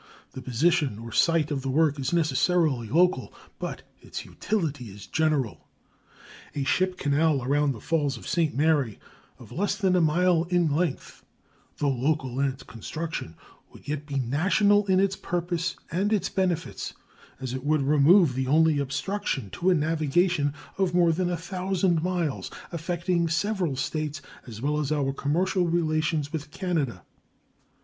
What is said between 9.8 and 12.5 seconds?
a mile in length, though local in